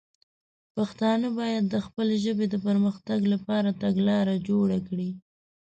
پښتانه 0.75 1.27
باید 1.39 1.63
د 1.69 1.75
خپلې 1.85 2.15
ژبې 2.25 2.45
د 2.49 2.55
پر 2.65 2.75
مختګ 2.85 3.19
لپاره 3.33 3.77
تګلاره 3.83 4.35
جوړه 4.49 4.77
کړي. 4.87 5.09